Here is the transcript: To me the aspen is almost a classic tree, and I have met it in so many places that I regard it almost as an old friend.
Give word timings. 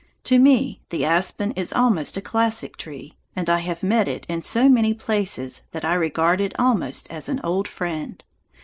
To 0.23 0.39
me 0.39 0.81
the 0.89 1.05
aspen 1.05 1.51
is 1.51 1.71
almost 1.71 2.17
a 2.17 2.23
classic 2.23 2.75
tree, 2.75 3.17
and 3.35 3.47
I 3.51 3.59
have 3.59 3.83
met 3.83 4.07
it 4.07 4.25
in 4.27 4.41
so 4.41 4.67
many 4.67 4.95
places 4.95 5.61
that 5.73 5.85
I 5.85 5.93
regard 5.93 6.41
it 6.41 6.59
almost 6.59 7.07
as 7.11 7.29
an 7.29 7.39
old 7.43 7.67
friend. 7.67 8.23